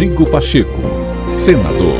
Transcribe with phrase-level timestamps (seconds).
[0.00, 0.80] Rodrigo Pacheco,
[1.34, 1.94] senador.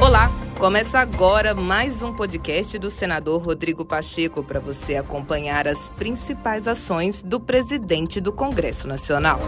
[0.00, 6.66] Olá, começa agora mais um podcast do senador Rodrigo Pacheco para você acompanhar as principais
[6.66, 9.40] ações do presidente do Congresso Nacional.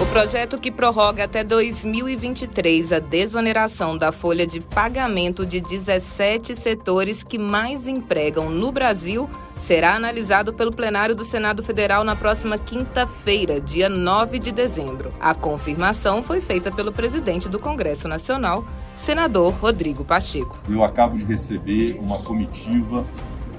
[0.00, 7.22] O projeto que prorroga até 2023 a desoneração da folha de pagamento de 17 setores
[7.22, 9.28] que mais empregam no Brasil
[9.58, 15.12] será analisado pelo plenário do Senado Federal na próxima quinta-feira, dia 9 de dezembro.
[15.20, 18.64] A confirmação foi feita pelo presidente do Congresso Nacional,
[18.96, 20.58] senador Rodrigo Pacheco.
[20.66, 23.04] Eu acabo de receber uma comitiva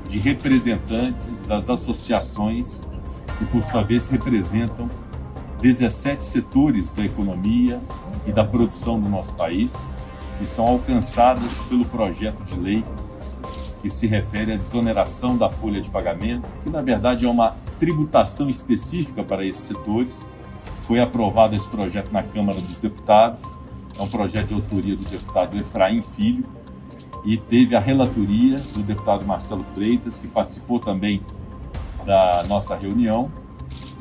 [0.10, 2.88] de representantes das associações
[3.38, 4.90] que, por sua vez, representam
[5.62, 7.80] 17 setores da economia
[8.26, 9.94] e da produção do nosso país
[10.42, 12.84] que são alcançadas pelo projeto de lei
[13.80, 18.50] que se refere à desoneração da folha de pagamento, que na verdade é uma tributação
[18.50, 20.28] específica para esses setores.
[20.84, 23.44] Foi aprovado esse projeto na Câmara dos Deputados,
[23.98, 26.44] é um projeto de autoria do deputado Efraim Filho
[27.24, 31.22] e teve a relatoria do deputado Marcelo Freitas, que participou também
[32.04, 33.32] da nossa reunião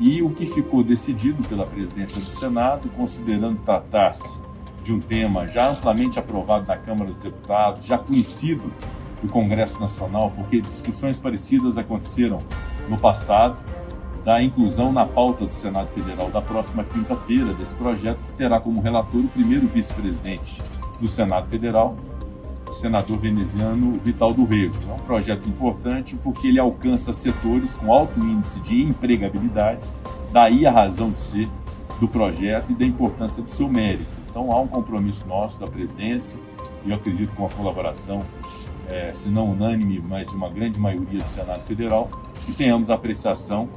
[0.01, 4.41] e o que ficou decidido pela presidência do Senado, considerando tratar-se
[4.83, 8.73] de um tema já amplamente aprovado na Câmara dos Deputados, já conhecido
[9.21, 12.41] do Congresso Nacional, porque discussões parecidas aconteceram
[12.89, 13.59] no passado,
[14.25, 18.81] da inclusão na pauta do Senado Federal da próxima quinta-feira desse projeto, que terá como
[18.81, 20.61] relator o primeiro vice-presidente
[20.99, 21.95] do Senado Federal,
[22.71, 24.75] senador veneziano Vital do Rego.
[24.89, 29.79] É um projeto importante porque ele alcança setores com alto índice de empregabilidade,
[30.31, 31.47] daí a razão de ser
[31.99, 34.09] do projeto e da importância do seu mérito.
[34.29, 36.39] Então há um compromisso nosso da presidência
[36.85, 38.19] e eu acredito com a colaboração,
[38.89, 42.09] é, se não unânime, mas de uma grande maioria do Senado Federal,
[42.45, 43.69] que tenhamos apreciação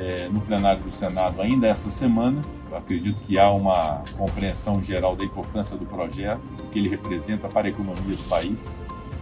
[0.00, 2.40] é, no plenário do Senado ainda essa semana.
[2.70, 7.48] Eu acredito que há uma compreensão geral da importância do projeto, do que ele representa
[7.48, 8.74] para a economia do país.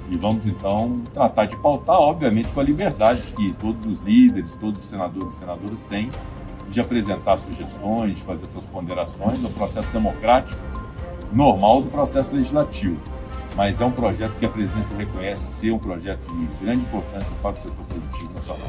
[0.09, 4.81] E vamos então tratar de pautar, obviamente, com a liberdade que todos os líderes, todos
[4.81, 6.11] os senadores e senadoras têm
[6.71, 10.61] de apresentar sugestões, de fazer suas ponderações no processo democrático
[11.33, 12.99] normal do processo legislativo
[13.59, 17.51] mas é um projeto que a presidência reconhece ser um projeto de grande importância para
[17.51, 18.69] o setor produtivo nacional.